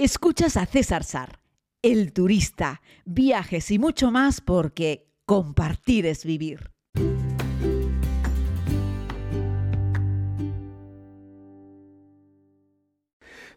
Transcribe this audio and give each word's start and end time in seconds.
Escuchas 0.00 0.56
a 0.56 0.64
César 0.64 1.02
Sar, 1.02 1.40
el 1.82 2.12
turista, 2.12 2.82
viajes 3.04 3.68
y 3.72 3.80
mucho 3.80 4.12
más 4.12 4.40
porque 4.40 5.08
compartir 5.26 6.06
es 6.06 6.24
vivir. 6.24 6.70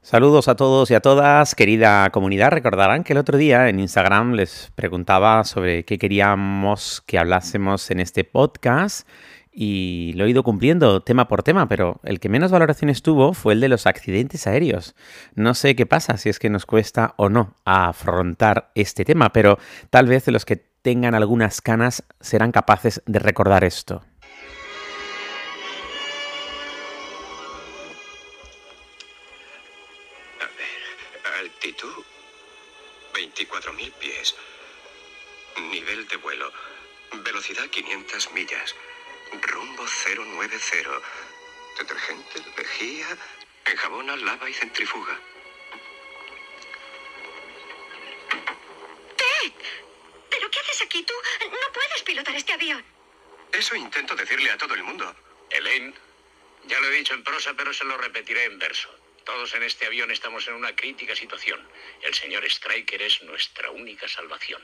Saludos 0.01 0.47
a 0.47 0.55
todos 0.55 0.89
y 0.89 0.95
a 0.95 0.99
todas, 0.99 1.53
querida 1.53 2.09
comunidad. 2.09 2.49
Recordarán 2.49 3.03
que 3.03 3.13
el 3.13 3.19
otro 3.19 3.37
día 3.37 3.69
en 3.69 3.79
Instagram 3.79 4.33
les 4.33 4.71
preguntaba 4.73 5.43
sobre 5.43 5.85
qué 5.85 5.99
queríamos 5.99 7.03
que 7.05 7.19
hablásemos 7.19 7.91
en 7.91 7.99
este 7.99 8.23
podcast 8.23 9.07
y 9.53 10.13
lo 10.15 10.25
he 10.25 10.29
ido 10.29 10.43
cumpliendo 10.43 11.01
tema 11.01 11.27
por 11.27 11.43
tema, 11.43 11.67
pero 11.67 11.99
el 12.03 12.19
que 12.19 12.29
menos 12.29 12.51
valoraciones 12.51 13.01
tuvo 13.01 13.33
fue 13.33 13.53
el 13.53 13.59
de 13.59 13.69
los 13.69 13.85
accidentes 13.85 14.47
aéreos. 14.47 14.95
No 15.35 15.53
sé 15.53 15.75
qué 15.75 15.85
pasa, 15.85 16.17
si 16.17 16.29
es 16.29 16.39
que 16.39 16.49
nos 16.49 16.65
cuesta 16.65 17.13
o 17.17 17.29
no 17.29 17.55
afrontar 17.65 18.71
este 18.75 19.03
tema, 19.03 19.33
pero 19.33 19.59
tal 19.89 20.07
vez 20.07 20.27
los 20.27 20.45
que 20.45 20.55
tengan 20.55 21.13
algunas 21.15 21.61
canas 21.61 22.03
serán 22.19 22.51
capaces 22.51 23.01
de 23.05 23.19
recordar 23.19 23.63
esto. 23.63 24.03
A 30.39 30.47
ver, 30.57 31.45
altitud 31.45 32.03
24.000 33.13 33.91
pies. 33.99 34.35
Nivel 35.69 36.07
de 36.07 36.15
vuelo. 36.17 36.51
Velocidad 37.23 37.65
500 37.69 38.33
millas. 38.33 38.75
Rumbo 39.39 39.85
090. 39.85 41.01
Detergente, 41.77 42.43
lejía, 42.57 43.07
enjabona, 43.65 44.15
lava 44.17 44.49
y 44.49 44.53
centrifuga. 44.53 45.17
¡Ted! 49.15 49.51
¿Pero 50.29 50.51
qué 50.51 50.59
haces 50.59 50.81
aquí 50.81 51.03
tú? 51.03 51.13
No 51.49 51.73
puedes 51.73 52.03
pilotar 52.03 52.35
este 52.35 52.53
avión. 52.53 52.83
Eso 53.51 53.75
intento 53.75 54.15
decirle 54.15 54.51
a 54.51 54.57
todo 54.57 54.73
el 54.73 54.83
mundo. 54.83 55.15
Elaine, 55.49 55.93
ya 56.65 56.79
lo 56.79 56.87
he 56.87 56.91
dicho 56.91 57.13
en 57.13 57.23
prosa, 57.23 57.53
pero 57.53 57.73
se 57.73 57.85
lo 57.85 57.97
repetiré 57.97 58.45
en 58.45 58.59
verso. 58.59 58.89
Todos 59.23 59.53
en 59.53 59.63
este 59.63 59.85
avión 59.85 60.11
estamos 60.11 60.47
en 60.47 60.55
una 60.55 60.75
crítica 60.75 61.15
situación. 61.15 61.65
El 62.01 62.13
señor 62.13 62.43
Striker 62.45 63.01
es 63.01 63.21
nuestra 63.23 63.71
única 63.71 64.07
salvación. 64.07 64.61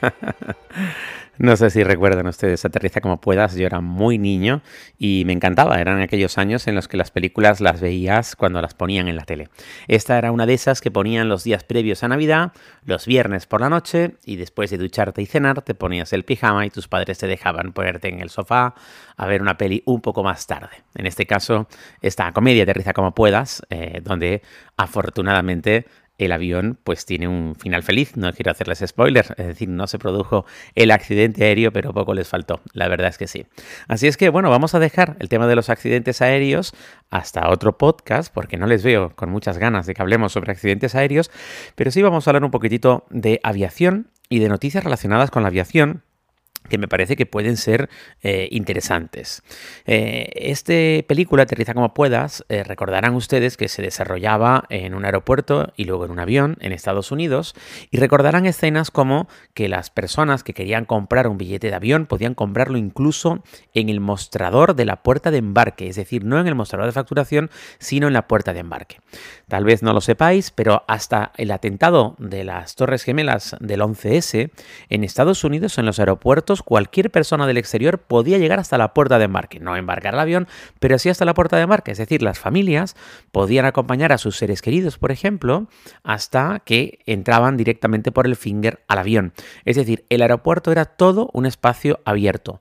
No 1.38 1.56
sé 1.56 1.70
si 1.70 1.84
recuerdan 1.84 2.26
ustedes 2.26 2.64
Aterriza 2.64 3.00
como 3.00 3.20
puedas, 3.20 3.54
yo 3.54 3.64
era 3.64 3.80
muy 3.80 4.18
niño 4.18 4.60
y 4.98 5.22
me 5.24 5.32
encantaba, 5.32 5.80
eran 5.80 6.00
aquellos 6.00 6.36
años 6.36 6.66
en 6.66 6.74
los 6.74 6.88
que 6.88 6.96
las 6.96 7.12
películas 7.12 7.60
las 7.60 7.80
veías 7.80 8.34
cuando 8.34 8.60
las 8.60 8.74
ponían 8.74 9.06
en 9.06 9.14
la 9.14 9.22
tele. 9.22 9.48
Esta 9.86 10.18
era 10.18 10.32
una 10.32 10.46
de 10.46 10.54
esas 10.54 10.80
que 10.80 10.90
ponían 10.90 11.28
los 11.28 11.44
días 11.44 11.62
previos 11.62 12.02
a 12.02 12.08
Navidad, 12.08 12.52
los 12.84 13.06
viernes 13.06 13.46
por 13.46 13.60
la 13.60 13.70
noche 13.70 14.16
y 14.24 14.34
después 14.34 14.70
de 14.70 14.78
ducharte 14.78 15.22
y 15.22 15.26
cenar 15.26 15.62
te 15.62 15.74
ponías 15.74 16.12
el 16.12 16.24
pijama 16.24 16.66
y 16.66 16.70
tus 16.70 16.88
padres 16.88 17.18
te 17.18 17.28
dejaban 17.28 17.72
ponerte 17.72 18.08
en 18.08 18.20
el 18.20 18.30
sofá 18.30 18.74
a 19.16 19.26
ver 19.26 19.40
una 19.40 19.56
peli 19.56 19.84
un 19.86 20.00
poco 20.00 20.24
más 20.24 20.44
tarde. 20.48 20.82
En 20.96 21.06
este 21.06 21.24
caso, 21.24 21.68
esta 22.00 22.32
comedia 22.32 22.64
Aterriza 22.64 22.92
como 22.92 23.14
puedas, 23.14 23.62
eh, 23.70 24.00
donde 24.02 24.42
afortunadamente 24.76 25.86
el 26.18 26.32
avión 26.32 26.78
pues 26.84 27.06
tiene 27.06 27.28
un 27.28 27.54
final 27.54 27.82
feliz, 27.82 28.16
no 28.16 28.32
quiero 28.32 28.50
hacerles 28.50 28.82
spoilers, 28.86 29.30
es 29.36 29.46
decir, 29.46 29.68
no 29.68 29.86
se 29.86 29.98
produjo 29.98 30.44
el 30.74 30.90
accidente 30.90 31.44
aéreo, 31.44 31.72
pero 31.72 31.94
poco 31.94 32.12
les 32.14 32.28
faltó, 32.28 32.60
la 32.72 32.88
verdad 32.88 33.08
es 33.08 33.18
que 33.18 33.26
sí. 33.26 33.46
Así 33.86 34.06
es 34.06 34.16
que 34.16 34.28
bueno, 34.28 34.50
vamos 34.50 34.74
a 34.74 34.78
dejar 34.78 35.16
el 35.20 35.28
tema 35.28 35.46
de 35.46 35.56
los 35.56 35.70
accidentes 35.70 36.20
aéreos 36.20 36.74
hasta 37.10 37.48
otro 37.48 37.78
podcast, 37.78 38.32
porque 38.32 38.56
no 38.56 38.66
les 38.66 38.82
veo 38.82 39.14
con 39.14 39.30
muchas 39.30 39.58
ganas 39.58 39.86
de 39.86 39.94
que 39.94 40.02
hablemos 40.02 40.32
sobre 40.32 40.52
accidentes 40.52 40.94
aéreos, 40.94 41.30
pero 41.74 41.90
sí 41.90 42.02
vamos 42.02 42.26
a 42.26 42.30
hablar 42.30 42.44
un 42.44 42.50
poquitito 42.50 43.06
de 43.10 43.40
aviación 43.42 44.10
y 44.28 44.40
de 44.40 44.48
noticias 44.48 44.84
relacionadas 44.84 45.30
con 45.30 45.42
la 45.42 45.48
aviación 45.48 46.02
que 46.68 46.78
me 46.78 46.88
parece 46.88 47.16
que 47.16 47.26
pueden 47.26 47.56
ser 47.56 47.88
eh, 48.22 48.48
interesantes. 48.50 49.42
Eh, 49.86 50.30
esta 50.34 50.72
película, 51.06 51.44
Aterriza 51.44 51.74
como 51.74 51.94
puedas, 51.94 52.44
eh, 52.48 52.62
recordarán 52.62 53.14
ustedes 53.14 53.56
que 53.56 53.68
se 53.68 53.82
desarrollaba 53.82 54.64
en 54.68 54.94
un 54.94 55.04
aeropuerto 55.04 55.72
y 55.76 55.84
luego 55.84 56.04
en 56.04 56.10
un 56.10 56.18
avión 56.18 56.56
en 56.60 56.72
Estados 56.72 57.10
Unidos 57.10 57.54
y 57.90 57.98
recordarán 57.98 58.46
escenas 58.46 58.90
como 58.90 59.28
que 59.54 59.68
las 59.68 59.90
personas 59.90 60.44
que 60.44 60.52
querían 60.52 60.84
comprar 60.84 61.28
un 61.28 61.38
billete 61.38 61.68
de 61.68 61.74
avión 61.74 62.06
podían 62.06 62.34
comprarlo 62.34 62.76
incluso 62.76 63.42
en 63.74 63.88
el 63.88 64.00
mostrador 64.00 64.74
de 64.74 64.84
la 64.84 65.02
puerta 65.02 65.30
de 65.30 65.38
embarque, 65.38 65.88
es 65.88 65.96
decir, 65.96 66.24
no 66.24 66.38
en 66.38 66.46
el 66.46 66.54
mostrador 66.54 66.86
de 66.86 66.92
facturación, 66.92 67.50
sino 67.78 68.06
en 68.06 68.12
la 68.12 68.28
puerta 68.28 68.52
de 68.52 68.60
embarque. 68.60 69.00
Tal 69.48 69.64
vez 69.64 69.82
no 69.82 69.92
lo 69.92 70.00
sepáis, 70.00 70.50
pero 70.50 70.84
hasta 70.86 71.32
el 71.36 71.50
atentado 71.50 72.14
de 72.18 72.44
las 72.44 72.74
Torres 72.74 73.02
Gemelas 73.04 73.56
del 73.60 73.80
11S 73.80 74.50
en 74.88 75.04
Estados 75.04 75.44
Unidos 75.44 75.78
en 75.78 75.86
los 75.86 75.98
aeropuertos 75.98 76.47
cualquier 76.56 77.10
persona 77.10 77.46
del 77.46 77.56
exterior 77.56 77.98
podía 77.98 78.38
llegar 78.38 78.58
hasta 78.58 78.78
la 78.78 78.94
puerta 78.94 79.18
de 79.18 79.24
embarque. 79.24 79.60
No 79.60 79.76
embarcar 79.76 80.14
el 80.14 80.20
avión, 80.20 80.48
pero 80.80 80.98
sí 80.98 81.08
hasta 81.08 81.24
la 81.24 81.34
puerta 81.34 81.56
de 81.56 81.62
embarque. 81.62 81.92
Es 81.92 81.98
decir, 81.98 82.22
las 82.22 82.38
familias 82.38 82.96
podían 83.32 83.64
acompañar 83.64 84.12
a 84.12 84.18
sus 84.18 84.36
seres 84.36 84.62
queridos, 84.62 84.98
por 84.98 85.12
ejemplo, 85.12 85.68
hasta 86.02 86.60
que 86.64 87.00
entraban 87.06 87.56
directamente 87.56 88.12
por 88.12 88.26
el 88.26 88.36
finger 88.36 88.84
al 88.88 88.98
avión. 88.98 89.32
Es 89.64 89.76
decir, 89.76 90.04
el 90.08 90.22
aeropuerto 90.22 90.72
era 90.72 90.84
todo 90.84 91.30
un 91.32 91.46
espacio 91.46 92.00
abierto. 92.04 92.60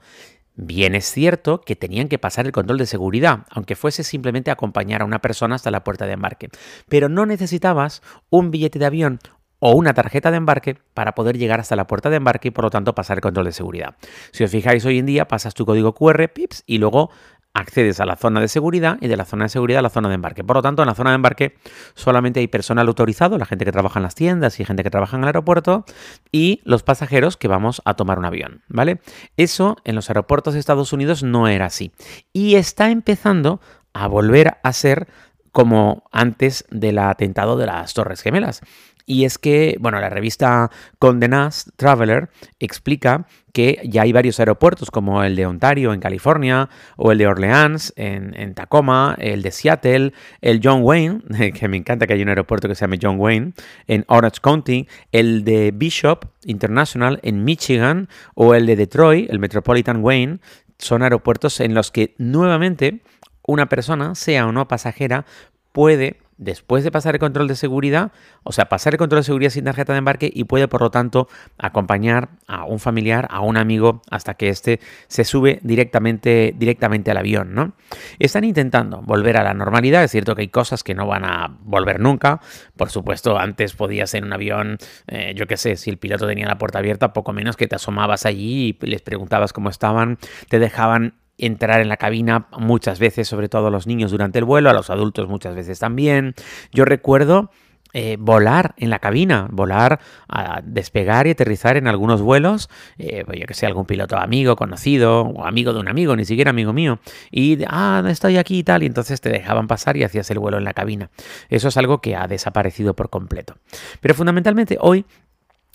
Bien 0.60 0.96
es 0.96 1.06
cierto 1.06 1.62
que 1.62 1.76
tenían 1.76 2.08
que 2.08 2.18
pasar 2.18 2.48
el 2.48 2.52
control 2.52 2.80
de 2.80 2.88
seguridad, 2.88 3.46
aunque 3.52 3.76
fuese 3.76 4.04
simplemente 4.04 4.50
acompañar 4.50 5.04
a 5.04 5.06
una 5.06 5.22
persona 5.22 5.54
hasta 5.54 5.70
la 5.70 5.84
puerta 5.84 6.08
de 6.08 6.14
embarque. 6.14 6.50
Pero 6.90 7.10
no 7.10 7.28
necesitabas 7.28 8.02
un 8.32 8.50
billete 8.50 8.80
de 8.80 8.88
avión 8.88 9.20
o 9.60 9.72
una 9.72 9.94
tarjeta 9.94 10.32
de 10.32 10.38
embarque 10.38 10.78
para 10.94 11.16
poder 11.16 11.38
llegar 11.38 11.60
hasta 11.60 11.76
la 11.76 11.88
puerta 11.88 12.10
de 12.10 12.18
embarque 12.18 12.50
y 12.50 12.52
por 12.52 12.66
lo 12.66 12.70
tanto 12.70 12.94
pasar 12.94 13.18
el 13.18 13.22
control 13.22 13.46
de 13.46 13.52
seguridad. 13.52 13.96
Si 14.32 14.44
os 14.44 14.52
fijáis 14.52 14.86
hoy 14.86 15.00
en 15.00 15.06
día 15.06 15.28
pasas 15.28 15.54
tu 15.54 15.66
código 15.66 15.94
QR, 15.94 16.30
PIPS, 16.30 16.64
y 16.66 16.78
luego 16.78 17.10
accedes 17.58 18.00
a 18.00 18.06
la 18.06 18.16
zona 18.16 18.40
de 18.40 18.48
seguridad 18.48 18.98
y 19.02 19.08
de 19.08 19.18
la 19.18 19.26
zona 19.26 19.46
de 19.46 19.50
seguridad 19.50 19.80
a 19.80 19.82
la 19.82 19.90
zona 19.90 20.10
de 20.10 20.16
embarque. 20.16 20.44
Por 20.44 20.56
lo 20.56 20.62
tanto, 20.62 20.84
en 20.84 20.88
la 20.88 20.96
zona 20.96 21.10
de 21.10 21.16
embarque 21.16 21.58
solamente 21.96 22.40
hay 22.40 22.48
personal 22.48 22.88
autorizado, 22.88 23.38
la 23.38 23.46
gente 23.46 23.66
que 23.66 23.72
trabaja 23.72 24.00
en 24.00 24.04
las 24.04 24.16
tiendas 24.16 24.60
y 24.60 24.66
gente 24.66 24.84
que 24.84 24.90
trabaja 24.90 25.18
en 25.18 25.24
el 25.24 25.28
aeropuerto 25.28 25.84
y 26.32 26.62
los 26.66 26.84
pasajeros 26.84 27.36
que 27.36 27.48
vamos 27.48 27.82
a 27.86 27.96
tomar 27.96 28.20
un 28.20 28.26
avión, 28.26 28.62
¿vale? 28.68 29.02
Eso 29.38 29.78
en 29.84 29.96
los 29.96 30.10
aeropuertos 30.10 30.54
de 30.54 30.60
Estados 30.60 30.94
Unidos 30.94 31.24
no 31.24 31.48
era 31.48 31.66
así 31.66 31.92
y 32.32 32.56
está 32.56 32.92
empezando 32.92 33.60
a 33.94 34.08
volver 34.08 34.58
a 34.62 34.74
ser 34.74 35.08
como 35.52 36.04
antes 36.12 36.66
del 36.70 37.00
atentado 37.00 37.58
de 37.58 37.66
las 37.66 37.94
Torres 37.96 38.22
Gemelas. 38.22 38.62
Y 39.10 39.24
es 39.24 39.38
que, 39.38 39.78
bueno, 39.80 40.02
la 40.02 40.10
revista 40.10 40.70
Condé 41.00 41.30
Nast 41.30 41.70
Traveler 41.78 42.30
explica 42.60 43.26
que 43.54 43.80
ya 43.86 44.02
hay 44.02 44.12
varios 44.12 44.38
aeropuertos 44.40 44.92
como 44.92 45.24
el 45.24 45.38
de 45.38 45.46
Ontario 45.46 45.94
en 45.94 46.02
California 46.02 46.70
o 46.98 47.14
el 47.14 47.18
de 47.18 47.26
Orleans 47.26 47.94
en, 47.96 48.54
Tacoma, 48.54 49.16
el 49.18 49.44
de 49.44 49.52
Seattle, 49.52 50.12
el 50.42 50.60
John 50.62 50.82
Wayne, 50.84 51.22
que 51.54 51.70
me 51.70 51.78
encanta 51.78 52.06
que 52.06 52.14
haya 52.14 52.24
un 52.24 52.30
aeropuerto 52.30 52.68
que 52.68 52.76
se 52.76 52.82
llame 52.82 53.00
John 53.02 53.16
Wayne, 53.18 53.54
en 53.88 54.04
Orange 54.10 54.42
County, 54.42 54.90
el 55.14 55.46
de 55.46 55.72
Bishop 55.74 56.26
International 56.44 57.22
en 57.24 57.46
Michigan 57.46 58.10
o 58.36 58.56
el 58.56 58.66
de 58.66 58.76
Detroit, 58.76 59.30
el 59.32 59.40
Metropolitan 59.40 60.04
Wayne, 60.04 60.40
son 60.80 61.02
aeropuertos 61.02 61.62
en 61.62 61.74
los 61.74 61.92
que 61.92 62.14
nuevamente 62.18 63.00
una 63.42 63.70
persona, 63.70 64.16
sea 64.16 64.48
o 64.48 64.52
no 64.52 64.68
pasajera, 64.68 65.26
puede 65.72 66.18
después 66.38 66.84
de 66.84 66.92
pasar 66.92 67.16
el 67.16 67.20
control 67.20 67.48
de 67.48 67.56
seguridad, 67.56 68.12
o 68.44 68.52
sea, 68.52 68.66
pasar 68.66 68.94
el 68.94 68.98
control 68.98 69.22
de 69.22 69.26
seguridad 69.26 69.50
sin 69.52 69.66
tarjeta 69.66 69.94
de 69.94 70.00
embarque 70.00 70.32
y 70.34 70.44
puede, 70.46 70.68
por 70.68 70.82
lo 70.82 70.92
tanto, 70.92 71.28
acompañar 71.58 72.30
a 72.48 72.66
un 72.66 72.80
familiar, 72.80 73.28
a 73.30 73.42
un 73.42 73.58
amigo, 73.58 74.02
hasta 74.10 74.36
que 74.36 74.50
éste 74.50 74.80
se 75.08 75.24
sube 75.24 75.60
directamente, 75.64 76.54
directamente 76.58 77.12
al 77.12 77.18
avión, 77.18 77.54
¿no? 77.54 77.74
Están 78.20 78.44
intentando 78.44 79.02
volver 79.02 79.38
a 79.38 79.44
la 79.44 79.54
normalidad, 79.54 80.04
es 80.04 80.12
cierto 80.12 80.36
que 80.36 80.42
hay 80.42 80.48
cosas 80.50 80.84
que 80.84 80.94
no 80.94 81.08
van 81.08 81.26
a 81.26 81.58
volver 81.62 82.00
nunca, 82.00 82.40
por 82.76 82.90
supuesto, 82.90 83.38
antes 83.38 83.74
podías 83.74 84.14
en 84.14 84.26
un 84.26 84.34
avión, 84.34 84.78
eh, 85.08 85.34
yo 85.36 85.48
qué 85.48 85.58
sé, 85.58 85.76
si 85.76 85.90
el 85.90 85.98
piloto 85.98 86.28
tenía 86.28 86.48
la 86.48 86.58
puerta 86.58 86.80
abierta, 86.80 87.14
poco 87.14 87.34
menos 87.34 87.58
que 87.58 87.68
te 87.68 87.76
asomabas 87.76 88.26
allí 88.26 88.78
y 88.82 88.86
les 88.86 89.02
preguntabas 89.02 89.54
cómo 89.54 89.70
estaban, 89.70 90.18
te 90.50 90.60
dejaban 90.60 91.16
entrar 91.38 91.82
en 91.82 91.90
la 91.90 91.98
cabina 91.98 92.48
muchas 92.58 93.00
veces, 93.00 93.28
sobre 93.28 93.50
todo 93.50 93.68
a 93.68 93.72
los 93.72 93.88
niños 93.88 94.12
durante 94.12 94.40
el 94.40 94.46
vuelo, 94.46 94.70
a 94.70 94.74
los 94.74 94.90
adultos 94.90 95.28
muchas 95.28 95.56
veces 95.56 95.80
también. 95.80 96.34
Yo 96.72 96.86
recuerdo 96.86 97.52
eh, 97.94 98.18
volar 98.20 98.76
en 98.78 98.90
la 98.90 99.00
cabina, 99.00 99.48
volar, 99.50 100.00
a 100.28 100.62
despegar 100.64 101.26
y 101.26 101.32
aterrizar 101.32 101.78
en 101.78 101.88
algunos 101.88 102.22
vuelos, 102.22 102.70
eh, 102.98 103.24
yo 103.34 103.46
que 103.48 103.54
sé, 103.54 103.66
algún 103.66 103.86
piloto 103.86 104.18
amigo, 104.18 104.56
conocido, 104.56 105.22
o 105.22 105.46
amigo 105.46 105.74
de 105.74 105.80
un 105.80 105.88
amigo, 105.88 106.16
ni 106.16 106.26
siquiera 106.26 106.52
amigo 106.52 106.74
mío, 106.74 107.00
y, 107.32 107.58
ah, 107.68 108.04
estoy 108.08 108.38
aquí 108.38 108.60
y 108.60 108.64
tal, 108.64 108.84
y 108.84 108.88
entonces 108.88 109.22
te 109.22 109.30
dejaban 109.30 109.68
pasar 109.68 109.96
y 109.96 110.04
hacías 110.04 110.30
el 110.32 110.40
vuelo 110.40 110.58
en 110.58 110.66
la 110.66 110.74
cabina. 110.74 111.10
Eso 111.50 111.70
es 111.70 111.78
algo 111.78 112.02
que 112.02 112.16
ha 112.16 112.28
desaparecido 112.28 112.94
por 112.94 113.10
completo. 113.10 113.56
Pero 114.02 114.14
fundamentalmente 114.14 114.78
hoy 114.82 115.06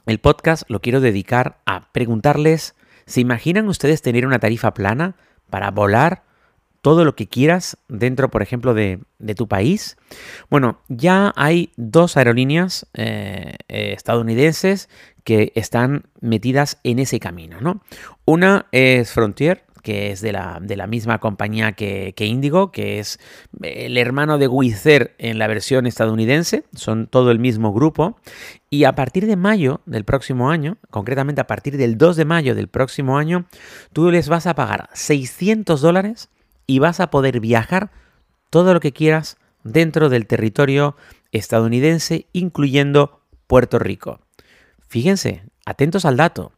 el 0.06 0.18
podcast 0.18 0.68
lo 0.68 0.80
quiero 0.80 1.00
dedicar 1.00 1.60
a 1.64 1.92
preguntarles, 1.92 2.76
¿se 3.06 3.20
imaginan 3.20 3.68
ustedes 3.68 4.02
tener 4.02 4.26
una 4.26 4.38
tarifa 4.38 4.74
plana? 4.74 5.16
Para 5.52 5.70
volar 5.70 6.22
todo 6.80 7.04
lo 7.04 7.14
que 7.14 7.28
quieras 7.28 7.76
dentro, 7.88 8.30
por 8.30 8.40
ejemplo, 8.40 8.72
de, 8.72 9.00
tu 9.36 9.46
país. 9.48 9.98
Bueno, 10.48 10.80
ya 10.88 11.30
hay 11.36 11.72
dos 11.76 12.16
aerolíneas 12.16 12.86
eh, 12.94 13.56
eh, 13.68 13.92
estadounidenses 13.94 14.88
que 15.24 15.52
están 15.54 16.04
metidas 16.22 16.78
en 16.84 17.00
ese 17.00 17.20
camino, 17.20 17.60
¿no? 17.60 17.82
Una 18.24 18.64
es 18.72 19.12
Frontier, 19.12 19.62
que 19.82 20.10
es 20.10 20.20
de 20.20 20.32
la, 20.32 20.58
de 20.62 20.76
la 20.76 20.86
misma 20.86 21.18
compañía 21.18 21.72
que, 21.72 22.14
que, 22.16 22.26
Indigo, 22.26 22.72
que 22.72 22.98
es 22.98 23.18
el 23.62 23.98
hermano 23.98 24.38
de 24.38 24.48
Wizz 24.48 24.86
en 25.18 25.38
la 25.38 25.46
versión 25.48 25.86
estadounidense, 25.86 26.64
son 26.74 27.06
todo 27.06 27.30
el 27.30 27.38
mismo 27.38 27.72
grupo, 27.72 28.16
y 28.70 28.84
a 28.84 28.94
partir 28.94 29.26
de 29.26 29.36
mayo 29.36 29.80
del 29.84 30.04
próximo 30.04 30.50
año, 30.50 30.78
concretamente 30.90 31.40
a 31.40 31.46
partir 31.46 31.76
del 31.76 31.98
2 31.98 32.16
de 32.16 32.24
mayo 32.24 32.54
del 32.54 32.68
próximo 32.68 33.18
año, 33.18 33.44
tú 33.92 34.10
les 34.10 34.28
vas 34.28 34.46
a 34.46 34.54
pagar 34.54 34.88
600 34.94 35.80
dólares 35.80 36.30
y 36.66 36.78
vas 36.78 37.00
a 37.00 37.10
poder 37.10 37.40
viajar 37.40 37.90
todo 38.50 38.72
lo 38.72 38.80
que 38.80 38.92
quieras 38.92 39.36
dentro 39.64 40.08
del 40.08 40.26
territorio 40.26 40.96
estadounidense, 41.32 42.26
incluyendo 42.32 43.20
Puerto 43.46 43.78
Rico. 43.78 44.20
Fíjense, 44.88 45.42
atentos 45.64 46.04
al 46.04 46.16
dato. 46.16 46.52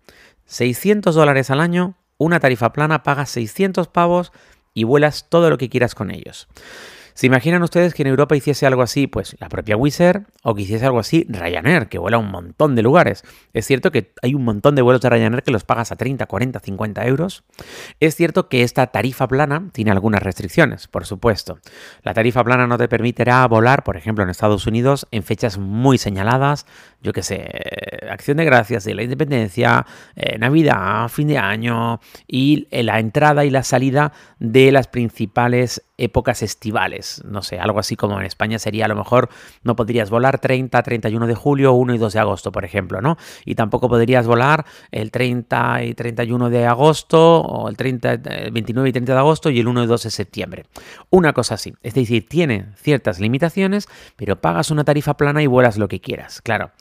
600 0.47 1.15
dólares 1.15 1.51
al 1.51 1.61
año, 1.61 1.97
una 2.19 2.41
tarifa 2.41 2.73
plana, 2.73 3.03
pagas 3.03 3.31
600 3.31 3.89
pavos 3.89 4.33
y 4.73 4.85
vuelas 4.85 5.29
todo 5.29 5.51
lo 5.51 5.59
que 5.59 5.69
quieras 5.69 5.95
con 5.95 6.11
ellos. 6.11 6.49
¿Se 7.15 7.29
imaginan 7.29 7.63
ustedes 7.63 7.95
que 7.95 8.03
en 8.03 8.09
Europa 8.09 8.35
hiciese 8.35 8.67
algo 8.67 8.83
así? 8.83 9.07
Pues 9.07 9.37
la 9.39 9.49
propia 9.49 9.77
Wizz 9.77 10.01
Air 10.01 10.27
o 10.43 10.53
que 10.53 10.63
hiciese 10.63 10.85
algo 10.85 10.99
así 10.99 11.25
Ryanair, 11.29 11.87
que 11.87 11.99
vuela 11.99 12.19
un 12.19 12.29
montón 12.29 12.75
de 12.75 12.83
lugares. 12.83 13.23
Es 13.53 13.67
cierto 13.67 13.93
que 13.93 14.13
hay 14.21 14.35
un 14.35 14.43
montón 14.45 14.75
de 14.75 14.83
vuelos 14.83 15.01
de 15.01 15.11
Ryanair 15.11 15.45
que 15.45 15.53
los 15.53 15.63
pagas 15.63 15.93
a 15.93 15.97
30, 15.97 16.27
40, 16.27 16.59
50 16.59 17.07
euros. 17.07 17.45
Es 18.01 18.17
cierto 18.17 18.49
que 18.49 18.65
esta 18.65 18.89
tarifa 18.89 19.29
plana 19.29 19.71
tiene 19.73 19.93
algunas 19.93 20.25
restricciones, 20.25 20.89
por 20.89 21.07
supuesto. 21.07 21.61
La 22.03 22.15
tarifa 22.15 22.43
plana 22.43 22.67
no 22.67 22.79
te 22.79 22.89
permitirá 22.89 23.47
volar, 23.47 23.85
por 23.85 23.97
ejemplo, 23.97 24.25
en 24.25 24.31
Estados 24.31 24.67
Unidos 24.67 25.07
en 25.13 25.23
fechas 25.23 25.57
muy 25.57 25.99
señaladas, 25.99 26.67
yo 27.05 27.13
qué 27.13 27.23
sé, 27.23 27.47
Acción 28.11 28.39
de 28.39 28.47
Gracias 28.47 28.85
de 28.85 28.95
la 28.95 29.03
Independencia, 29.03 29.87
eh, 30.17 30.39
Navidad, 30.39 31.09
fin 31.09 31.29
de 31.29 31.37
año 31.37 32.01
y 32.27 32.67
la 32.71 32.99
entrada 32.99 33.45
y 33.45 33.51
la 33.51 33.63
salida 33.63 34.13
de 34.39 34.73
las 34.73 34.89
principales 34.89 35.83
épocas 35.99 36.43
estivales. 36.43 37.23
No 37.25 37.43
sé, 37.43 37.59
algo 37.59 37.79
así 37.79 37.95
como 37.95 38.19
en 38.19 38.27
España 38.27 38.59
sería 38.59 38.87
a 38.87 38.89
lo 38.89 38.97
mejor 38.97 39.29
no 39.63 39.77
podrías 39.77 40.11
volar 40.11 40.39
30, 40.39 40.83
31 40.83 41.27
de 41.27 41.35
julio, 41.35 41.73
1 41.73 41.95
y 41.95 41.99
2 41.99 42.13
de 42.13 42.19
agosto, 42.19 42.51
por 42.51 42.65
ejemplo, 42.65 43.01
¿no? 43.01 43.17
Y 43.45 43.55
tampoco 43.55 43.89
podrías 43.89 44.27
volar 44.27 44.65
el 44.91 45.11
30 45.11 45.85
y 45.85 45.95
31 45.95 46.51
de 46.51 46.67
agosto 46.67 47.41
o 47.43 47.69
el 47.69 47.77
30, 47.77 48.17
29 48.51 48.89
y 48.89 48.93
30 48.93 49.13
de 49.13 49.19
agosto 49.19 49.51
y 49.51 49.61
el 49.61 49.69
1 49.69 49.85
y 49.85 49.87
2 49.87 50.03
de 50.03 50.11
septiembre. 50.11 50.65
Una 51.11 51.35
cosa 51.35 51.55
así. 51.55 51.75
Es 51.83 51.95
decir, 51.95 52.29
tiene 52.29 52.67
ciertas 52.77 53.21
limitaciones, 53.21 53.89
pero 54.17 54.41
pagas 54.41 54.71
una 54.71 54.85
tarifa 54.85 55.17
plana 55.17 55.43
y 55.43 55.47
vuelas 55.47 55.77
lo 55.77 55.87
que 55.87 56.01
quieras. 56.01 56.41
Claro, 56.41 56.73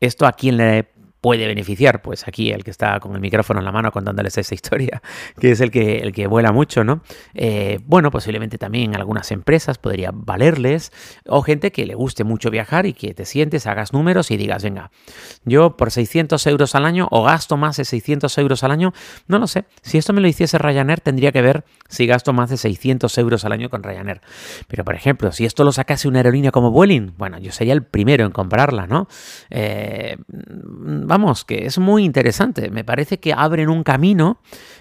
esto 0.00 0.26
a 0.26 0.32
quién 0.32 0.56
le 0.56 0.88
puede 1.22 1.46
beneficiar, 1.46 2.02
pues 2.02 2.26
aquí 2.26 2.50
el 2.50 2.64
que 2.64 2.72
está 2.72 2.98
con 2.98 3.14
el 3.14 3.20
micrófono 3.20 3.60
en 3.60 3.64
la 3.64 3.70
mano 3.70 3.92
contándoles 3.92 4.36
esa 4.36 4.54
historia, 4.54 5.00
que 5.40 5.52
es 5.52 5.60
el 5.60 5.70
que, 5.70 5.98
el 5.98 6.12
que 6.12 6.26
vuela 6.26 6.50
mucho, 6.50 6.82
¿no? 6.82 7.00
Eh, 7.32 7.78
bueno, 7.86 8.10
posiblemente 8.10 8.58
también 8.58 8.96
algunas 8.96 9.30
empresas 9.30 9.78
podría 9.78 10.10
valerles, 10.12 10.92
o 11.26 11.42
gente 11.42 11.70
que 11.70 11.86
le 11.86 11.94
guste 11.94 12.24
mucho 12.24 12.50
viajar 12.50 12.86
y 12.86 12.92
que 12.92 13.14
te 13.14 13.24
sientes, 13.24 13.68
hagas 13.68 13.92
números 13.92 14.32
y 14.32 14.36
digas, 14.36 14.64
venga, 14.64 14.90
yo 15.44 15.76
por 15.76 15.92
600 15.92 16.44
euros 16.48 16.74
al 16.74 16.84
año 16.84 17.06
o 17.12 17.22
gasto 17.22 17.56
más 17.56 17.76
de 17.76 17.84
600 17.84 18.36
euros 18.38 18.64
al 18.64 18.72
año, 18.72 18.92
no 19.28 19.38
lo 19.38 19.46
sé, 19.46 19.64
si 19.80 19.98
esto 19.98 20.12
me 20.12 20.20
lo 20.20 20.26
hiciese 20.26 20.58
Ryanair 20.58 21.00
tendría 21.00 21.30
que 21.30 21.40
ver 21.40 21.64
si 21.88 22.06
gasto 22.06 22.32
más 22.32 22.50
de 22.50 22.56
600 22.56 23.16
euros 23.18 23.44
al 23.44 23.52
año 23.52 23.70
con 23.70 23.84
Ryanair. 23.84 24.22
Pero 24.66 24.84
por 24.84 24.96
ejemplo, 24.96 25.30
si 25.30 25.44
esto 25.44 25.62
lo 25.62 25.70
sacase 25.70 26.08
una 26.08 26.18
aerolínea 26.18 26.50
como 26.50 26.72
Vueling, 26.72 27.14
bueno, 27.16 27.38
yo 27.38 27.52
sería 27.52 27.74
el 27.74 27.84
primero 27.84 28.24
en 28.24 28.32
comprarla, 28.32 28.88
¿no? 28.88 29.06
Eh, 29.50 30.16
vamos, 31.12 31.44
que 31.44 31.66
es 31.66 31.78
muy 31.78 32.04
interesante. 32.04 32.70
Me 32.70 32.84
parece 32.84 33.20
que 33.20 33.34
abren 33.34 33.68
un 33.68 33.82
camino 33.82 34.38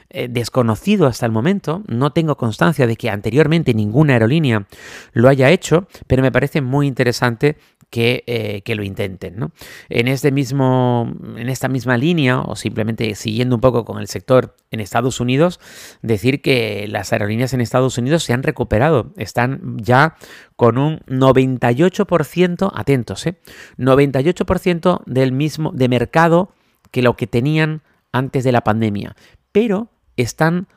eh, 0.09 0.29
desconocido 0.29 1.05
hasta 1.05 1.25
el 1.25 1.33
momento. 1.33 1.83
No 1.87 2.13
tengo 2.13 2.37
constancia 2.37 2.87
de 2.87 2.95
que 2.95 3.09
anteriormente 3.09 3.73
ninguna 3.73 4.13
aerolínea 4.13 4.65
lo 5.11 5.27
haya 5.27 5.49
hecho, 5.49 5.87
pero 6.07 6.21
me 6.21 6.31
parece 6.31 6.61
muy 6.61 6.87
interesante 6.87 7.57
que, 7.91 8.23
eh, 8.25 8.61
que, 8.63 8.73
lo 8.73 8.83
intenten. 8.83 9.37
¿no? 9.37 9.51
En, 9.89 10.07
este 10.07 10.31
mismo, 10.31 11.13
en 11.35 11.49
esta 11.49 11.67
misma 11.67 11.97
línea, 11.97 12.39
o 12.39 12.55
simplemente 12.55 13.13
siguiendo 13.13 13.55
un 13.55 13.61
poco 13.61 13.85
con 13.85 13.99
el 13.99 14.07
sector 14.07 14.55
en 14.71 14.79
Estados 14.79 15.19
Unidos, 15.19 15.59
decir 16.01 16.41
que 16.41 16.87
las 16.87 17.13
aerolíneas 17.13 17.53
en 17.53 17.61
Estados 17.61 17.99
Unidos 17.99 18.23
se 18.23 18.33
han 18.33 18.41
recuperado, 18.41 19.13
están 19.17 19.77
ya 19.77 20.15
con 20.55 20.79
un 20.79 21.01
98%, 21.01 22.71
atentos, 22.73 23.27
¿eh? 23.27 23.35
98% 23.77 25.03
del 25.05 25.33
mismo 25.33 25.71
de 25.71 25.89
mercado 25.89 26.53
que 26.91 27.01
lo 27.01 27.15
que 27.15 27.27
tenían 27.27 27.83
antes 28.13 28.43
de 28.43 28.51
la 28.53 28.61
pandemia, 28.61 29.15
pero 29.51 29.89
están 30.15 30.67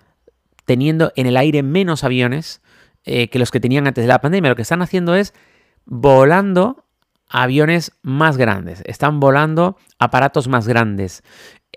teniendo 0.64 1.12
en 1.14 1.26
el 1.26 1.37
aire 1.37 1.62
menos 1.62 2.02
aviones 2.02 2.61
eh, 3.05 3.28
que 3.28 3.38
los 3.38 3.50
que 3.50 3.61
tenían 3.61 3.87
antes 3.87 4.02
de 4.02 4.08
la 4.08 4.20
pandemia. 4.20 4.50
Lo 4.50 4.56
que 4.56 4.62
están 4.62 4.82
haciendo 4.82 5.14
es 5.14 5.34
volando 5.84 6.83
aviones 7.29 7.93
más 8.03 8.37
grandes, 8.37 8.82
están 8.87 9.21
volando 9.21 9.76
aparatos 9.99 10.49
más 10.49 10.69
grandes. 10.69 11.23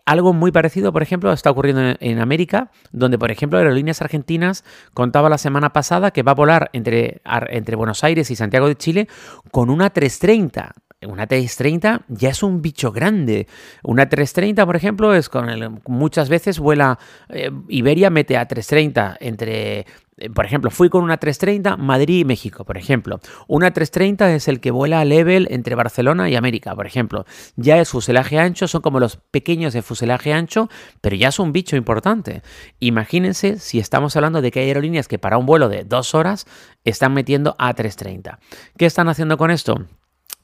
Algo 0.05 0.31
muy 0.31 0.51
parecido, 0.53 0.93
por 0.93 1.03
ejemplo, 1.03 1.33
está 1.33 1.51
ocurriendo 1.51 1.95
en, 1.99 2.19
América, 2.19 2.71
donde, 2.91 3.17
por 3.17 3.29
ejemplo, 3.29 3.59
Aerolíneas 3.59 4.01
Argentinas 4.01 4.63
contaba 4.93 5.29
la 5.29 5.37
semana 5.37 5.73
pasada 5.73 6.11
que 6.11 6.23
va 6.23 6.31
a 6.31 6.35
volar 6.35 6.69
entre, 6.71 7.21
entre 7.49 7.75
Buenos 7.75 8.05
Aires 8.05 8.31
y 8.31 8.37
Santiago 8.37 8.67
de 8.69 8.77
Chile 8.77 9.07
con 9.51 9.69
una 9.69 9.89
330 9.89 10.73
una 11.05 11.27
330 11.27 12.05
ya 12.07 12.29
es 12.29 12.41
un 12.41 12.61
bicho 12.61 12.91
grande. 12.91 13.47
Una 13.83 14.09
330, 14.09 14.65
por 14.65 14.75
ejemplo, 14.75 15.13
es 15.13 15.29
con 15.29 15.49
el, 15.49 15.69
muchas 15.85 16.27
veces 16.29 16.59
vuela 16.59 16.97
eh, 17.29 17.51
Iberia 17.67 18.09
mete 18.09 18.35
a 18.35 18.47
330 18.47 19.17
entre 19.19 19.85
eh, 20.17 20.31
por 20.31 20.45
ejemplo, 20.45 20.71
fui 20.71 20.89
con 20.89 21.03
una 21.03 21.17
330 21.17 21.77
Madrid 21.77 22.21
y 22.21 22.25
México, 22.25 22.65
por 22.65 22.77
ejemplo. 22.77 23.19
Una 23.47 23.71
330 23.71 24.33
es 24.33 24.47
el 24.47 24.59
que 24.59 24.71
vuela 24.71 24.99
a 24.99 25.05
level 25.05 25.47
entre 25.51 25.75
Barcelona 25.75 26.29
y 26.29 26.35
América, 26.35 26.75
por 26.75 26.87
ejemplo. 26.87 27.25
Ya 27.55 27.77
es 27.77 27.89
fuselaje 27.89 28.39
ancho, 28.39 28.67
son 28.67 28.81
como 28.81 28.99
los 28.99 29.17
pequeños 29.17 29.73
de 29.73 29.83
fuselaje 29.83 30.33
ancho, 30.33 30.67
pero 31.01 31.15
ya 31.15 31.27
es 31.27 31.37
un 31.37 31.53
bicho 31.53 31.75
importante. 31.75 32.41
Imagínense 32.79 33.59
si 33.59 33.77
estamos 33.77 34.15
hablando 34.15 34.41
de 34.41 34.49
que 34.49 34.61
hay 34.61 34.67
aerolíneas 34.69 35.07
que 35.07 35.19
para 35.19 35.37
un 35.37 35.45
vuelo 35.45 35.69
de 35.69 35.83
dos 35.83 36.15
horas 36.15 36.47
están 36.83 37.13
metiendo 37.13 37.55
a 37.59 37.71
330. 37.75 38.39
¿Qué 38.77 38.87
están 38.87 39.09
haciendo 39.09 39.37
con 39.37 39.51
esto? 39.51 39.85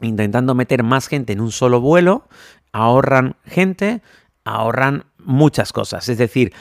Intentando 0.07 0.55
meter 0.55 0.83
más 0.83 1.07
gente 1.07 1.33
en 1.33 1.41
un 1.41 1.51
solo 1.51 1.81
vuelo, 1.81 2.27
ahorran 2.71 3.35
gente, 3.45 4.01
ahorran 4.43 5.05
muchas 5.17 5.73
cosas. 5.73 6.09
Es 6.09 6.17
decir, 6.17 6.53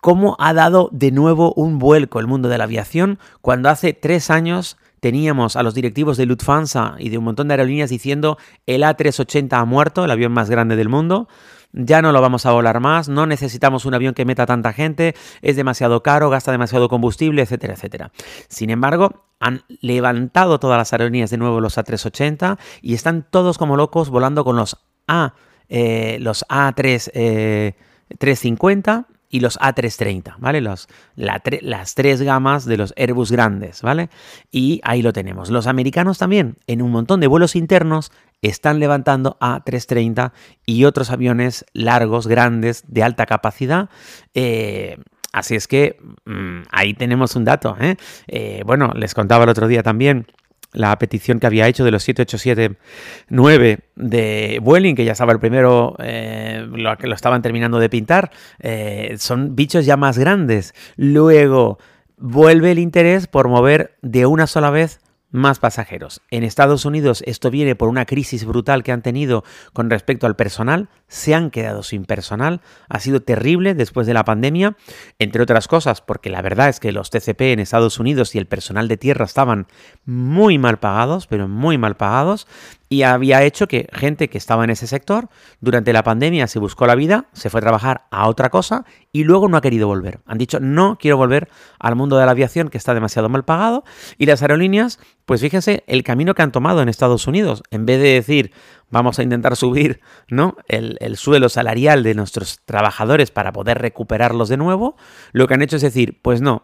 cómo 0.00 0.36
ha 0.38 0.52
dado 0.52 0.88
de 0.92 1.10
nuevo 1.10 1.52
un 1.54 1.78
vuelco 1.78 2.20
el 2.20 2.26
mundo 2.26 2.48
de 2.48 2.58
la 2.58 2.64
aviación 2.64 3.18
cuando 3.40 3.68
hace 3.68 3.92
tres 3.92 4.30
años 4.30 4.76
teníamos 5.00 5.56
a 5.56 5.62
los 5.62 5.74
directivos 5.74 6.16
de 6.16 6.26
Lufthansa 6.26 6.96
y 6.98 7.08
de 7.08 7.18
un 7.18 7.24
montón 7.24 7.48
de 7.48 7.54
aerolíneas 7.54 7.90
diciendo 7.90 8.38
el 8.66 8.82
A380 8.82 9.52
ha 9.52 9.64
muerto, 9.64 10.04
el 10.04 10.10
avión 10.10 10.32
más 10.32 10.50
grande 10.50 10.76
del 10.76 10.88
mundo, 10.88 11.28
ya 11.72 12.00
no 12.02 12.12
lo 12.12 12.20
vamos 12.20 12.46
a 12.46 12.52
volar 12.52 12.80
más, 12.80 13.08
no 13.08 13.26
necesitamos 13.26 13.84
un 13.84 13.94
avión 13.94 14.14
que 14.14 14.24
meta 14.24 14.46
tanta 14.46 14.72
gente, 14.72 15.14
es 15.42 15.56
demasiado 15.56 16.02
caro, 16.02 16.30
gasta 16.30 16.52
demasiado 16.52 16.88
combustible, 16.88 17.42
etcétera, 17.42 17.74
etcétera. 17.74 18.10
Sin 18.48 18.70
embargo, 18.70 19.26
han 19.40 19.62
levantado 19.80 20.58
todas 20.58 20.78
las 20.78 20.92
aerolíneas 20.92 21.30
de 21.30 21.36
nuevo 21.36 21.60
los 21.60 21.76
A380 21.76 22.58
y 22.82 22.94
están 22.94 23.26
todos 23.30 23.58
como 23.58 23.76
locos 23.76 24.10
volando 24.10 24.44
con 24.44 24.56
los 24.56 24.78
A, 25.06 25.34
eh, 25.68 26.18
los 26.20 26.44
A3 26.48 27.74
350 28.18 29.06
y 29.30 29.40
los 29.40 29.58
A330, 29.58 30.36
¿vale? 30.38 30.60
Los, 30.60 30.88
las 31.16 31.94
tres 31.94 32.22
gamas 32.22 32.64
de 32.64 32.76
los 32.76 32.94
Airbus 32.96 33.30
grandes, 33.30 33.82
¿vale? 33.82 34.08
Y 34.50 34.80
ahí 34.84 35.02
lo 35.02 35.12
tenemos. 35.12 35.50
Los 35.50 35.66
americanos 35.66 36.18
también, 36.18 36.56
en 36.66 36.82
un 36.82 36.90
montón 36.90 37.20
de 37.20 37.26
vuelos 37.26 37.56
internos, 37.56 38.10
están 38.42 38.78
levantando 38.78 39.36
A330 39.40 40.32
y 40.64 40.84
otros 40.84 41.10
aviones 41.10 41.64
largos, 41.72 42.26
grandes, 42.26 42.84
de 42.86 43.02
alta 43.02 43.26
capacidad. 43.26 43.90
Eh, 44.34 44.98
así 45.32 45.56
es 45.56 45.68
que 45.68 46.00
mm, 46.24 46.62
ahí 46.70 46.94
tenemos 46.94 47.36
un 47.36 47.44
dato. 47.44 47.76
¿eh? 47.80 47.96
Eh, 48.28 48.62
bueno, 48.64 48.92
les 48.94 49.14
contaba 49.14 49.44
el 49.44 49.50
otro 49.50 49.66
día 49.66 49.82
también 49.82 50.26
la 50.72 50.98
petición 50.98 51.40
que 51.40 51.46
había 51.46 51.66
hecho 51.66 51.84
de 51.84 51.90
los 51.90 52.02
7879 52.02 53.80
de 53.96 54.60
Vueling, 54.62 54.94
que 54.94 55.04
ya 55.04 55.12
estaba 55.12 55.32
el 55.32 55.40
primero, 55.40 55.96
eh, 55.98 56.66
lo, 56.70 56.94
lo 56.94 57.14
estaban 57.14 57.42
terminando 57.42 57.78
de 57.78 57.88
pintar, 57.88 58.30
eh, 58.60 59.16
son 59.18 59.56
bichos 59.56 59.86
ya 59.86 59.96
más 59.96 60.18
grandes. 60.18 60.74
Luego 60.96 61.78
vuelve 62.16 62.72
el 62.72 62.78
interés 62.78 63.26
por 63.26 63.48
mover 63.48 63.96
de 64.02 64.26
una 64.26 64.46
sola 64.46 64.70
vez 64.70 65.00
más 65.30 65.58
pasajeros. 65.58 66.20
En 66.30 66.42
Estados 66.42 66.84
Unidos 66.84 67.22
esto 67.26 67.50
viene 67.50 67.76
por 67.76 67.88
una 67.88 68.06
crisis 68.06 68.44
brutal 68.44 68.82
que 68.82 68.92
han 68.92 69.02
tenido 69.02 69.44
con 69.72 69.90
respecto 69.90 70.26
al 70.26 70.36
personal. 70.36 70.88
Se 71.06 71.34
han 71.34 71.50
quedado 71.50 71.82
sin 71.82 72.04
personal. 72.04 72.60
Ha 72.88 73.00
sido 73.00 73.20
terrible 73.20 73.74
después 73.74 74.06
de 74.06 74.14
la 74.14 74.24
pandemia, 74.24 74.76
entre 75.18 75.42
otras 75.42 75.68
cosas, 75.68 76.00
porque 76.00 76.30
la 76.30 76.42
verdad 76.42 76.68
es 76.68 76.80
que 76.80 76.92
los 76.92 77.10
TCP 77.10 77.40
en 77.52 77.60
Estados 77.60 77.98
Unidos 77.98 78.34
y 78.34 78.38
el 78.38 78.46
personal 78.46 78.88
de 78.88 78.96
tierra 78.96 79.24
estaban 79.24 79.66
muy 80.04 80.58
mal 80.58 80.78
pagados, 80.78 81.26
pero 81.26 81.48
muy 81.48 81.78
mal 81.78 81.96
pagados 81.96 82.46
y 82.88 83.02
había 83.02 83.42
hecho 83.42 83.68
que 83.68 83.88
gente 83.92 84.28
que 84.28 84.38
estaba 84.38 84.64
en 84.64 84.70
ese 84.70 84.86
sector 84.86 85.28
durante 85.60 85.92
la 85.92 86.02
pandemia 86.02 86.46
se 86.46 86.58
buscó 86.58 86.86
la 86.86 86.94
vida, 86.94 87.26
se 87.32 87.50
fue 87.50 87.58
a 87.58 87.62
trabajar 87.62 88.06
a 88.10 88.28
otra 88.28 88.48
cosa 88.50 88.84
y 89.12 89.24
luego 89.24 89.48
no 89.48 89.56
ha 89.56 89.60
querido 89.60 89.86
volver. 89.86 90.20
Han 90.26 90.38
dicho, 90.38 90.58
no 90.60 90.96
quiero 90.98 91.16
volver 91.16 91.48
al 91.78 91.96
mundo 91.96 92.16
de 92.16 92.24
la 92.24 92.32
aviación 92.32 92.68
que 92.68 92.78
está 92.78 92.94
demasiado 92.94 93.28
mal 93.28 93.44
pagado 93.44 93.84
y 94.16 94.26
las 94.26 94.40
aerolíneas, 94.42 94.98
pues 95.26 95.40
fíjense 95.40 95.84
el 95.86 96.02
camino 96.02 96.34
que 96.34 96.42
han 96.42 96.52
tomado 96.52 96.80
en 96.80 96.88
Estados 96.88 97.26
Unidos. 97.26 97.62
En 97.70 97.84
vez 97.84 98.00
de 98.00 98.14
decir, 98.14 98.52
vamos 98.90 99.18
a 99.18 99.22
intentar 99.22 99.56
subir 99.56 100.00
¿no? 100.28 100.56
el, 100.68 100.96
el 101.00 101.16
suelo 101.16 101.48
salarial 101.48 102.02
de 102.02 102.14
nuestros 102.14 102.60
trabajadores 102.64 103.30
para 103.30 103.52
poder 103.52 103.78
recuperarlos 103.78 104.48
de 104.48 104.56
nuevo, 104.56 104.96
lo 105.32 105.46
que 105.46 105.54
han 105.54 105.62
hecho 105.62 105.76
es 105.76 105.82
decir, 105.82 106.20
pues 106.22 106.40
no, 106.40 106.62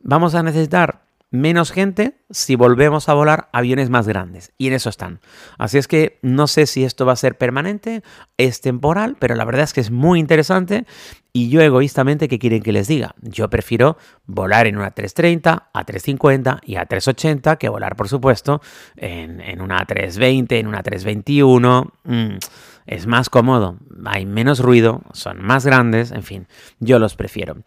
vamos 0.00 0.34
a 0.34 0.42
necesitar 0.42 1.09
menos 1.30 1.70
gente 1.70 2.16
si 2.30 2.56
volvemos 2.56 3.08
a 3.08 3.14
volar 3.14 3.48
aviones 3.52 3.90
más 3.90 4.06
grandes. 4.06 4.52
Y 4.58 4.68
en 4.68 4.74
eso 4.74 4.88
están. 4.88 5.20
Así 5.58 5.78
es 5.78 5.88
que 5.88 6.18
no 6.22 6.46
sé 6.46 6.66
si 6.66 6.84
esto 6.84 7.06
va 7.06 7.12
a 7.12 7.16
ser 7.16 7.38
permanente, 7.38 8.02
es 8.36 8.60
temporal, 8.60 9.16
pero 9.18 9.34
la 9.34 9.44
verdad 9.44 9.64
es 9.64 9.72
que 9.72 9.80
es 9.80 9.90
muy 9.90 10.18
interesante. 10.18 10.86
Y 11.32 11.48
yo 11.48 11.60
egoístamente, 11.60 12.26
¿qué 12.28 12.40
quieren 12.40 12.62
que 12.62 12.72
les 12.72 12.88
diga? 12.88 13.14
Yo 13.22 13.48
prefiero 13.48 13.96
volar 14.26 14.66
en 14.66 14.76
una 14.76 14.90
330, 14.90 15.70
a 15.72 15.84
350 15.84 16.60
y 16.64 16.76
a 16.76 16.86
380 16.86 17.56
que 17.56 17.68
volar, 17.68 17.94
por 17.94 18.08
supuesto, 18.08 18.60
en, 18.96 19.40
en 19.40 19.60
una 19.60 19.84
320, 19.84 20.58
en 20.58 20.66
una 20.66 20.82
321. 20.82 21.92
Mm, 22.02 22.36
es 22.86 23.06
más 23.06 23.30
cómodo, 23.30 23.78
hay 24.04 24.26
menos 24.26 24.58
ruido, 24.58 25.02
son 25.12 25.40
más 25.40 25.64
grandes, 25.64 26.10
en 26.10 26.24
fin, 26.24 26.48
yo 26.80 26.98
los 26.98 27.14
prefiero. 27.14 27.58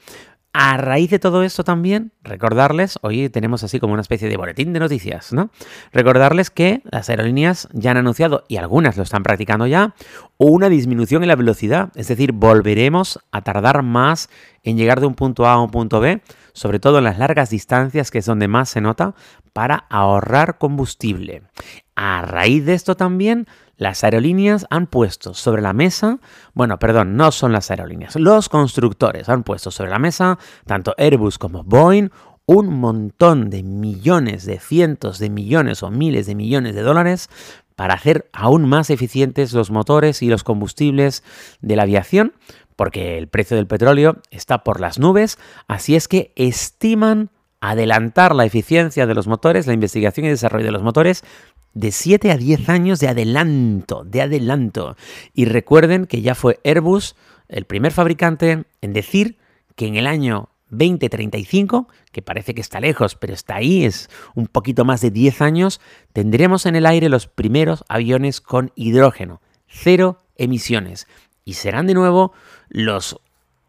A 0.56 0.78
raíz 0.78 1.10
de 1.10 1.18
todo 1.18 1.42
esto 1.42 1.64
también, 1.64 2.12
recordarles, 2.22 3.00
hoy 3.02 3.28
tenemos 3.30 3.64
así 3.64 3.80
como 3.80 3.94
una 3.94 4.04
especie 4.04 4.30
de 4.30 4.38
boletín 4.38 4.72
de 4.72 4.80
noticias, 4.80 5.34
¿no? 5.34 5.50
Recordarles 5.92 6.52
que 6.52 6.84
las 6.92 7.10
aerolíneas 7.10 7.68
ya 7.74 7.90
han 7.90 7.98
anunciado, 7.98 8.44
y 8.48 8.58
algunas 8.58 8.96
lo 8.96 9.02
están 9.02 9.24
practicando 9.24 9.66
ya, 9.66 9.96
una 10.38 10.70
disminución 10.70 11.24
en 11.24 11.30
la 11.30 11.36
velocidad, 11.36 11.90
es 11.96 12.08
decir, 12.08 12.34
volveremos 12.34 13.20
a 13.32 13.42
tardar 13.42 13.82
más 13.82 14.30
en 14.62 14.78
llegar 14.78 15.00
de 15.00 15.08
un 15.08 15.16
punto 15.16 15.48
A 15.48 15.54
a 15.54 15.60
un 15.60 15.72
punto 15.72 16.00
B, 16.00 16.22
sobre 16.54 16.80
todo 16.80 17.00
en 17.00 17.06
las 17.06 17.18
largas 17.18 17.50
distancias, 17.50 18.12
que 18.12 18.20
es 18.20 18.26
donde 18.28 18.48
más 18.48 18.70
se 18.70 18.80
nota, 18.80 19.16
para 19.54 19.88
ahorrar 19.90 20.60
combustible. 20.60 21.42
A 21.96 22.22
raíz 22.22 22.64
de 22.64 22.76
esto 22.76 22.96
también, 22.96 23.48
las 23.78 24.04
aerolíneas 24.04 24.66
han 24.70 24.88
puesto 24.88 25.34
sobre 25.34 25.62
la 25.62 25.74
mesa, 25.74 26.20
bueno, 26.54 26.80
perdón, 26.80 27.18
no 27.18 27.32
son 27.32 27.52
las 27.52 27.72
aerolíneas, 27.72 28.16
los 28.16 28.50
constructores 28.50 29.30
han 29.30 29.44
puesto 29.44 29.72
sobre 29.72 29.90
la 29.90 30.00
mesa, 30.00 30.38
tanto 30.66 30.94
Airbus 30.98 31.38
como 31.38 31.64
Boeing, 31.64 32.10
un 32.46 32.80
montón 32.80 33.50
de 33.50 33.64
millones, 33.64 34.46
de 34.46 34.60
cientos 34.60 35.18
de 35.20 35.30
millones 35.30 35.82
o 35.82 35.90
miles 35.90 36.26
de 36.26 36.36
millones 36.36 36.76
de 36.76 36.82
dólares 36.82 37.30
para 37.76 37.94
hacer 37.96 38.30
aún 38.34 38.68
más 38.68 38.90
eficientes 38.90 39.54
los 39.54 39.72
motores 39.72 40.22
y 40.22 40.28
los 40.28 40.44
combustibles 40.44 41.24
de 41.62 41.76
la 41.76 41.84
aviación, 41.84 42.34
porque 42.76 43.18
el 43.18 43.28
precio 43.28 43.58
del 43.58 43.68
petróleo 43.68 44.18
está 44.30 44.64
por 44.64 44.80
las 44.80 45.00
nubes, 45.00 45.38
así 45.68 45.96
es 45.96 46.08
que 46.08 46.34
estiman 46.36 47.30
adelantar 47.62 48.36
la 48.36 48.44
eficiencia 48.44 49.08
de 49.08 49.16
los 49.16 49.26
motores, 49.26 49.68
la 49.68 49.74
investigación 49.74 50.26
y 50.26 50.30
desarrollo 50.30 50.66
de 50.66 50.72
los 50.72 50.84
motores 50.84 51.24
de 51.74 51.92
7 51.92 52.32
a 52.32 52.38
10 52.38 52.70
años 52.70 53.00
de 53.00 53.08
adelanto, 53.08 54.04
de 54.04 54.22
adelanto. 54.22 54.96
Y 55.34 55.46
recuerden 55.46 56.06
que 56.06 56.22
ya 56.22 56.36
fue 56.36 56.60
Airbus 56.64 57.16
el 57.48 57.66
primer 57.66 57.92
fabricante 57.92 58.66
en 58.82 58.94
decir 58.94 59.38
que 59.76 59.88
en 59.88 59.96
el 59.96 60.08
año 60.08 60.50
2035, 60.70 61.88
que 62.12 62.22
parece 62.22 62.54
que 62.54 62.62
está 62.62 62.80
lejos, 62.80 63.16
pero 63.16 63.34
está 63.34 63.56
ahí, 63.56 63.86
es 63.86 64.10
un 64.36 64.48
poquito 64.48 64.86
más 64.86 65.02
de 65.02 65.12
10 65.12 65.42
años, 65.42 65.82
tendremos 66.14 66.66
en 66.66 66.76
el 66.76 66.86
aire 66.86 67.10
los 67.10 67.28
primeros 67.28 67.84
aviones 67.90 68.42
con 68.42 68.72
hidrógeno, 68.76 69.42
cero 69.68 70.18
emisiones. 70.36 71.08
Y 71.46 71.54
serán 71.54 71.88
de 71.88 71.94
nuevo 71.94 72.34
los 72.70 73.20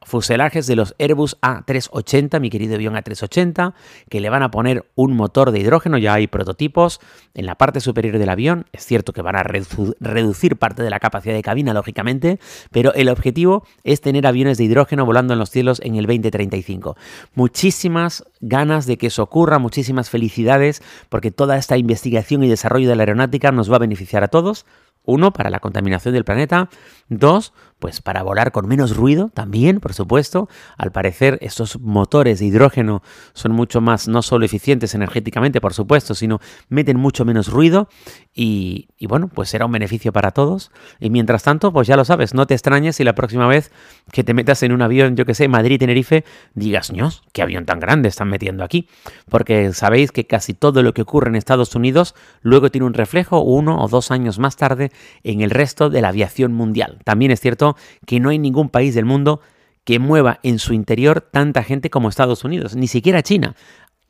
fuselajes 0.04 0.66
de 0.66 0.76
los 0.76 0.94
Airbus 0.98 1.36
A380, 1.40 2.40
mi 2.40 2.50
querido 2.50 2.74
avión 2.74 2.94
A380, 2.94 3.74
que 4.08 4.20
le 4.20 4.30
van 4.30 4.42
a 4.42 4.50
poner 4.50 4.88
un 4.94 5.14
motor 5.14 5.50
de 5.50 5.60
hidrógeno, 5.60 5.98
ya 5.98 6.14
hay 6.14 6.26
prototipos 6.26 7.00
en 7.34 7.46
la 7.46 7.56
parte 7.56 7.80
superior 7.80 8.18
del 8.18 8.28
avión, 8.28 8.66
es 8.72 8.84
cierto 8.84 9.12
que 9.12 9.22
van 9.22 9.36
a 9.36 9.42
reducir 9.42 10.56
parte 10.56 10.82
de 10.82 10.90
la 10.90 11.00
capacidad 11.00 11.34
de 11.34 11.42
cabina, 11.42 11.74
lógicamente, 11.74 12.38
pero 12.70 12.94
el 12.94 13.08
objetivo 13.08 13.66
es 13.82 14.00
tener 14.00 14.26
aviones 14.26 14.58
de 14.58 14.64
hidrógeno 14.64 15.04
volando 15.04 15.32
en 15.32 15.38
los 15.38 15.50
cielos 15.50 15.80
en 15.82 15.96
el 15.96 16.06
2035. 16.06 16.96
Muchísimas 17.34 18.24
ganas 18.40 18.86
de 18.86 18.98
que 18.98 19.08
eso 19.08 19.22
ocurra, 19.22 19.58
muchísimas 19.58 20.10
felicidades, 20.10 20.82
porque 21.08 21.30
toda 21.30 21.56
esta 21.56 21.76
investigación 21.76 22.42
y 22.44 22.48
desarrollo 22.48 22.88
de 22.88 22.96
la 22.96 23.02
aeronáutica 23.02 23.52
nos 23.52 23.70
va 23.70 23.76
a 23.76 23.80
beneficiar 23.80 24.24
a 24.24 24.28
todos, 24.28 24.66
uno, 25.04 25.32
para 25.32 25.50
la 25.50 25.60
contaminación 25.60 26.14
del 26.14 26.24
planeta. 26.24 26.70
Dos, 27.08 27.52
pues 27.84 28.00
para 28.00 28.22
volar 28.22 28.50
con 28.50 28.66
menos 28.66 28.96
ruido 28.96 29.28
también, 29.34 29.78
por 29.78 29.92
supuesto. 29.92 30.48
Al 30.78 30.90
parecer, 30.90 31.36
estos 31.42 31.78
motores 31.80 32.38
de 32.38 32.46
hidrógeno 32.46 33.02
son 33.34 33.52
mucho 33.52 33.82
más, 33.82 34.08
no 34.08 34.22
solo 34.22 34.46
eficientes 34.46 34.94
energéticamente, 34.94 35.60
por 35.60 35.74
supuesto, 35.74 36.14
sino 36.14 36.40
meten 36.70 36.96
mucho 36.96 37.26
menos 37.26 37.48
ruido. 37.48 37.90
Y, 38.34 38.88
bueno, 39.06 39.28
pues 39.28 39.50
será 39.50 39.66
un 39.66 39.72
beneficio 39.72 40.14
para 40.14 40.30
todos. 40.30 40.72
Y 40.98 41.10
mientras 41.10 41.42
tanto, 41.42 41.74
pues 41.74 41.86
ya 41.86 41.94
lo 41.94 42.06
sabes, 42.06 42.32
no 42.32 42.46
te 42.46 42.54
extrañes 42.54 42.96
si 42.96 43.04
la 43.04 43.14
próxima 43.14 43.46
vez 43.46 43.70
que 44.10 44.24
te 44.24 44.32
metas 44.32 44.62
en 44.62 44.72
un 44.72 44.80
avión, 44.80 45.14
yo 45.14 45.26
que 45.26 45.34
sé, 45.34 45.46
Madrid-Tenerife, 45.46 46.24
digas, 46.54 46.90
ños, 46.90 47.22
qué 47.34 47.42
avión 47.42 47.66
tan 47.66 47.80
grande 47.80 48.08
están 48.08 48.30
metiendo 48.30 48.64
aquí. 48.64 48.88
Porque 49.28 49.74
sabéis 49.74 50.10
que 50.10 50.26
casi 50.26 50.54
todo 50.54 50.82
lo 50.82 50.94
que 50.94 51.02
ocurre 51.02 51.28
en 51.28 51.36
Estados 51.36 51.74
Unidos 51.74 52.14
luego 52.40 52.70
tiene 52.70 52.86
un 52.86 52.94
reflejo 52.94 53.42
uno 53.42 53.84
o 53.84 53.88
dos 53.88 54.10
años 54.10 54.38
más 54.38 54.56
tarde 54.56 54.90
en 55.22 55.42
el 55.42 55.50
resto 55.50 55.90
de 55.90 56.00
la 56.00 56.08
aviación 56.08 56.54
mundial. 56.54 56.98
También 57.04 57.30
es 57.30 57.40
cierto 57.40 57.73
que 58.06 58.20
no 58.20 58.30
hay 58.30 58.38
ningún 58.38 58.68
país 58.68 58.94
del 58.94 59.04
mundo 59.04 59.40
que 59.84 59.98
mueva 59.98 60.40
en 60.42 60.58
su 60.58 60.72
interior 60.72 61.20
tanta 61.20 61.62
gente 61.62 61.90
como 61.90 62.08
Estados 62.08 62.44
Unidos, 62.44 62.74
ni 62.74 62.88
siquiera 62.88 63.22
China. 63.22 63.54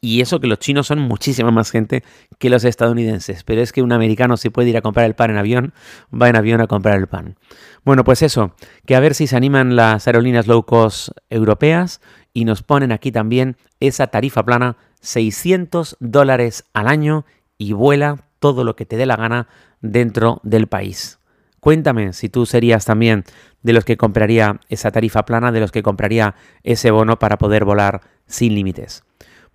Y 0.01 0.21
eso 0.21 0.39
que 0.39 0.47
los 0.47 0.59
chinos 0.59 0.87
son 0.87 0.99
muchísima 0.99 1.51
más 1.51 1.71
gente 1.71 2.05
que 2.39 2.51
los 2.51 2.65
estadounidenses. 2.65 3.43
Pero 3.43 3.63
es 3.63 3.73
que 3.73 3.81
un 3.81 3.91
americano 3.91 4.37
si 4.37 4.51
puede 4.51 4.69
ir 4.69 4.77
a 4.77 4.83
comprar 4.83 5.07
el 5.07 5.15
pan 5.15 5.31
en 5.31 5.39
avión, 5.39 5.73
va 6.13 6.29
en 6.29 6.37
avión 6.37 6.61
a 6.61 6.67
comprar 6.67 6.99
el 6.99 7.07
pan. 7.07 7.37
Bueno, 7.85 8.05
pues 8.05 8.21
eso, 8.21 8.55
que 8.85 8.97
a 8.97 9.01
ver 9.01 9.15
si 9.15 9.27
se 9.27 9.35
animan 9.35 9.77
las 9.77 10.07
aerolíneas 10.07 10.47
low 10.47 10.65
cost 10.65 11.09
europeas 11.31 12.03
y 12.35 12.45
nos 12.45 12.63
ponen 12.63 12.93
aquí 12.93 13.13
también 13.13 13.57
esa 13.81 14.09
tarifa 14.09 14.45
plana, 14.45 14.77
600 15.01 15.97
dólares 16.01 16.67
al 16.75 16.89
año 16.89 17.25
y 17.57 17.73
vuela 17.73 18.27
todo 18.41 18.63
lo 18.63 18.77
que 18.77 18.85
te 18.85 18.99
dé 18.99 19.07
la 19.07 19.17
gana 19.17 19.49
dentro 19.81 20.41
del 20.43 20.67
país. 20.67 21.19
Cuéntame 21.65 22.13
si 22.13 22.29
tú 22.29 22.45
serías 22.45 22.85
también 22.85 23.25
de 23.63 23.73
los 23.73 23.87
que 23.87 23.97
compraría 23.97 24.61
esa 24.69 24.91
tarifa 24.91 25.25
plana, 25.25 25.51
de 25.51 25.61
los 25.61 25.73
que 25.73 25.83
compraría 25.83 26.35
ese 26.63 26.91
bono 26.91 27.19
para 27.19 27.39
poder 27.39 27.65
volar 27.65 28.03
sin 28.27 28.55
límites. 28.55 29.03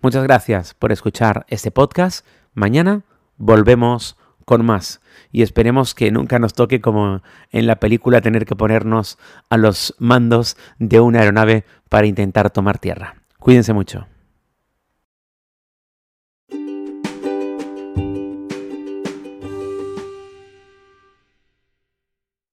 Muchas 0.02 0.24
gracias 0.24 0.74
por 0.74 0.90
escuchar 0.90 1.46
este 1.46 1.70
podcast. 1.70 2.26
Mañana 2.52 3.04
volvemos 3.36 4.16
con 4.44 4.66
más 4.66 5.00
y 5.30 5.42
esperemos 5.42 5.94
que 5.94 6.10
nunca 6.10 6.40
nos 6.40 6.54
toque 6.54 6.80
como 6.80 7.22
en 7.52 7.68
la 7.68 7.76
película 7.76 8.20
tener 8.20 8.44
que 8.44 8.56
ponernos 8.56 9.16
a 9.48 9.56
los 9.56 9.94
mandos 10.00 10.56
de 10.80 10.98
una 10.98 11.20
aeronave 11.20 11.64
para 11.88 12.08
intentar 12.08 12.50
tomar 12.50 12.80
tierra. 12.80 13.22
Cuídense 13.38 13.72
mucho. 13.72 14.08